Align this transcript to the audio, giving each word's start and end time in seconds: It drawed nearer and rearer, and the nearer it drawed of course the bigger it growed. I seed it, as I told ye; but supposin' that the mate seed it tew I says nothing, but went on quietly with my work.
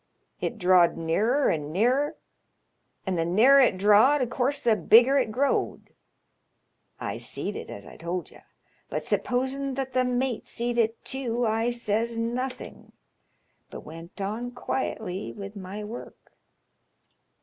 It 0.39 0.57
drawed 0.57 0.97
nearer 0.97 1.47
and 1.49 1.71
rearer, 1.71 2.15
and 3.05 3.19
the 3.19 3.23
nearer 3.23 3.59
it 3.59 3.77
drawed 3.77 4.23
of 4.23 4.31
course 4.31 4.63
the 4.63 4.75
bigger 4.75 5.19
it 5.19 5.31
growed. 5.31 5.93
I 6.99 7.17
seed 7.17 7.55
it, 7.55 7.69
as 7.69 7.85
I 7.85 7.97
told 7.97 8.31
ye; 8.31 8.39
but 8.89 9.05
supposin' 9.05 9.75
that 9.75 9.93
the 9.93 10.03
mate 10.03 10.47
seed 10.47 10.79
it 10.79 11.05
tew 11.05 11.45
I 11.45 11.69
says 11.69 12.17
nothing, 12.17 12.93
but 13.69 13.81
went 13.81 14.19
on 14.19 14.49
quietly 14.53 15.33
with 15.33 15.55
my 15.55 15.83
work. 15.83 16.35